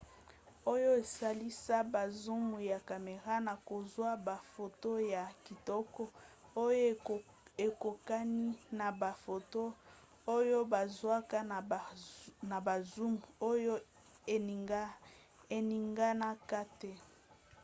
[0.73, 6.01] oyo esalisa ba zoom ya camera na kozwa bafoto ya kitoko
[6.65, 6.85] oyo
[7.65, 8.47] ekokani
[8.79, 9.63] na bafoto
[10.37, 11.37] oyo bazwaka
[12.49, 13.15] na ba zoom
[13.51, 13.73] oyo
[15.63, 16.91] eninganaka te